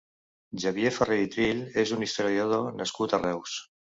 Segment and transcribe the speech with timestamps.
[0.61, 3.57] Xavier Ferré i Trill és un historiador nascut a Reus.